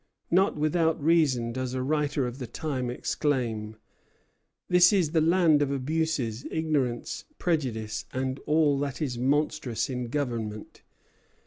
Not 0.31 0.57
without 0.57 0.99
reason 0.99 1.51
does 1.51 1.75
a 1.75 1.83
writer 1.83 2.25
of 2.25 2.39
the 2.39 2.47
time 2.47 2.89
exclaim: 2.89 3.75
"This 4.67 4.91
is 4.91 5.11
the 5.11 5.21
land 5.21 5.61
of 5.61 5.69
abuses, 5.69 6.43
ignorance, 6.49 7.25
prejudice, 7.37 8.05
and 8.11 8.39
all 8.47 8.79
that 8.79 8.99
is 8.99 9.19
monstrous 9.19 9.91
in 9.91 10.07
government. 10.07 10.81